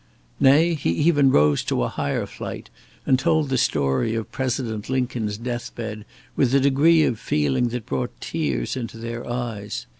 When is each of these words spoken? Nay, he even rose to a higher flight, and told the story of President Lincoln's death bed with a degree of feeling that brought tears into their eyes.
Nay, 0.39 0.73
he 0.73 0.89
even 0.89 1.29
rose 1.29 1.63
to 1.65 1.83
a 1.83 1.87
higher 1.87 2.25
flight, 2.25 2.71
and 3.05 3.19
told 3.19 3.49
the 3.49 3.57
story 3.59 4.15
of 4.15 4.31
President 4.31 4.89
Lincoln's 4.89 5.37
death 5.37 5.75
bed 5.75 6.05
with 6.35 6.55
a 6.55 6.59
degree 6.59 7.03
of 7.03 7.19
feeling 7.19 7.67
that 7.67 7.85
brought 7.85 8.19
tears 8.19 8.75
into 8.75 8.97
their 8.97 9.29
eyes. 9.29 9.85